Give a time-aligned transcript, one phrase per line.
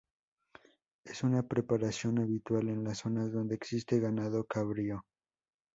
[1.05, 5.05] Es una preparación habitual en las zonas donde existe ganado cabrío.